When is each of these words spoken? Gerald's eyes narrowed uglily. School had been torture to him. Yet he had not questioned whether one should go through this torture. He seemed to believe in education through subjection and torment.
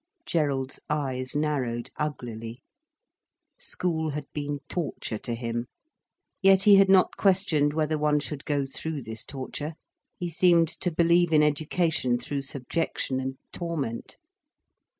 Gerald's 0.25 0.79
eyes 0.89 1.35
narrowed 1.35 1.91
uglily. 1.95 2.63
School 3.55 4.09
had 4.09 4.25
been 4.33 4.61
torture 4.67 5.19
to 5.19 5.35
him. 5.35 5.67
Yet 6.41 6.63
he 6.63 6.77
had 6.77 6.89
not 6.89 7.17
questioned 7.17 7.75
whether 7.75 7.99
one 7.99 8.19
should 8.19 8.43
go 8.43 8.65
through 8.65 9.03
this 9.03 9.23
torture. 9.23 9.75
He 10.17 10.31
seemed 10.31 10.69
to 10.69 10.89
believe 10.89 11.31
in 11.31 11.43
education 11.43 12.17
through 12.17 12.41
subjection 12.41 13.19
and 13.19 13.37
torment. 13.51 14.17